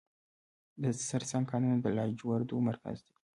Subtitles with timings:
[0.81, 3.13] د سرسنګ کانونه د لاجوردو مرکز دی